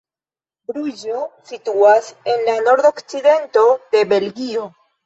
Bruĝo 0.71 1.19
situas 1.51 2.09
en 2.35 2.45
la 2.51 2.59
nordokcidento 2.71 3.69
de 3.95 4.07
Belgio. 4.17 4.71